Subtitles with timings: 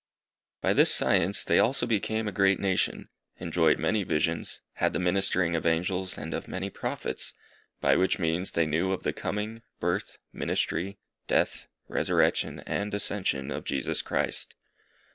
[0.61, 3.09] By this science they also became a great nation,
[3.39, 7.33] enjoyed many visions, had the ministering of angels, and of many Prophets,
[7.81, 13.63] by which means they knew of the coming, birth, ministry, death, resurrection, and ascension of
[13.63, 14.55] Jesus Christ.